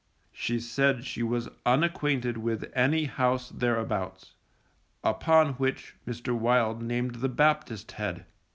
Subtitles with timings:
[0.31, 4.33] _She said she was unacquainted with any house thereabouts,
[5.03, 6.35] upon which Mr.
[6.35, 8.25] Wild named the Baptist Head.